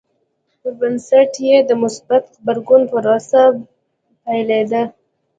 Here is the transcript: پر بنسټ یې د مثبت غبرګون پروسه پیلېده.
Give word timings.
پر 0.61 0.71
بنسټ 0.79 1.31
یې 1.47 1.57
د 1.69 1.71
مثبت 1.83 2.23
غبرګون 2.35 2.81
پروسه 2.91 3.41
پیلېده. 4.23 4.83